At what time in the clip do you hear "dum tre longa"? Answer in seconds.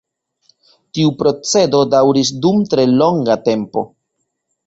2.45-3.39